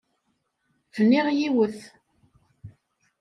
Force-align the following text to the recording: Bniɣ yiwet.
Bniɣ 0.95 1.27
yiwet. 1.37 1.79